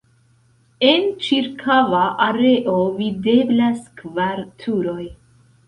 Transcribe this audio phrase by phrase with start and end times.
[0.87, 5.01] En ĉirkaŭa areo videblas kvar turoj.